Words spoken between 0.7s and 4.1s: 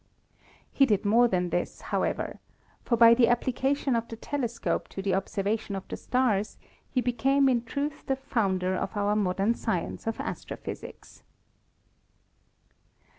He did more than this, how ever; for by the application of